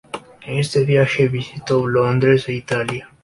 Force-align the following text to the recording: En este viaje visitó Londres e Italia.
En 0.47 0.57
este 0.57 0.83
viaje 0.83 1.27
visitó 1.27 1.85
Londres 1.85 2.49
e 2.49 2.53
Italia. 2.53 3.07